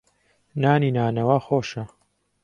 [0.61, 1.83] نانی نانەوا خۆشە.